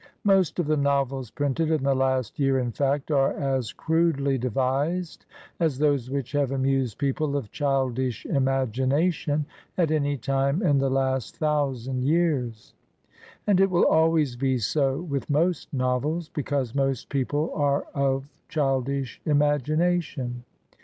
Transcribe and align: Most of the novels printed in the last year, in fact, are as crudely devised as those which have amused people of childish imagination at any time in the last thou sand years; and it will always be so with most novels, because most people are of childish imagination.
Most 0.23 0.57
of 0.57 0.65
the 0.65 0.77
novels 0.77 1.29
printed 1.29 1.69
in 1.69 1.83
the 1.83 1.93
last 1.93 2.39
year, 2.39 2.57
in 2.57 2.71
fact, 2.71 3.11
are 3.11 3.33
as 3.33 3.71
crudely 3.71 4.35
devised 4.35 5.27
as 5.59 5.77
those 5.77 6.09
which 6.09 6.31
have 6.31 6.51
amused 6.51 6.97
people 6.97 7.37
of 7.37 7.51
childish 7.51 8.25
imagination 8.25 9.45
at 9.77 9.91
any 9.91 10.17
time 10.17 10.63
in 10.63 10.79
the 10.79 10.89
last 10.89 11.39
thou 11.39 11.71
sand 11.73 12.01
years; 12.01 12.73
and 13.45 13.59
it 13.61 13.69
will 13.69 13.85
always 13.85 14.35
be 14.35 14.57
so 14.57 14.99
with 14.99 15.29
most 15.29 15.71
novels, 15.71 16.29
because 16.29 16.73
most 16.73 17.07
people 17.09 17.51
are 17.53 17.85
of 17.93 18.27
childish 18.49 19.21
imagination. 19.27 20.43